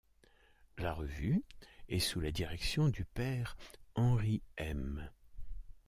La 0.79 0.95
revue 0.95 1.43
est 1.87 1.99
sous 1.99 2.19
la 2.21 2.31
direction 2.31 2.87
du 2.89 3.05
père 3.05 3.55
Henri-M. 3.93 5.07